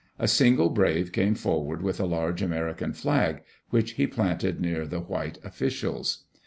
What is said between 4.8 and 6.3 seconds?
the white officials.